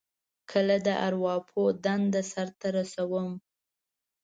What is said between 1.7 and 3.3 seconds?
دنده سرته رسوم.